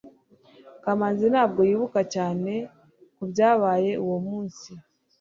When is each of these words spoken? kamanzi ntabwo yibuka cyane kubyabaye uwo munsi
kamanzi 0.83 1.25
ntabwo 1.33 1.61
yibuka 1.69 2.01
cyane 2.13 2.53
kubyabaye 3.15 3.91
uwo 4.03 4.17
munsi 4.27 4.69